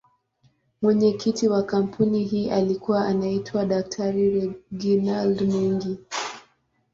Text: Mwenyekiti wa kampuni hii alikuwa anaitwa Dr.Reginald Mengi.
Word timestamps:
Mwenyekiti 0.81 1.47
wa 1.47 1.63
kampuni 1.63 2.23
hii 2.23 2.49
alikuwa 2.49 3.05
anaitwa 3.07 3.65
Dr.Reginald 3.65 5.41
Mengi. 5.41 5.97